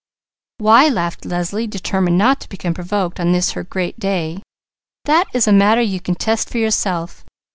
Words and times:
"Why," 0.57 0.89
laughed 0.89 1.25
Leslie, 1.25 1.67
determined 1.67 2.17
not 2.17 2.39
to 2.39 2.49
become 2.49 2.73
provoked 2.73 3.19
on 3.19 3.33
this 3.33 3.51
her 3.51 3.63
great 3.63 3.99
day, 3.99 4.41
"that 5.05 5.27
is 5.31 5.47
a 5.47 5.53
matter 5.53 5.81
you 5.81 5.99
can 6.01 6.15
test 6.15 6.49
for 6.49 6.57
yourself. 6.57 7.23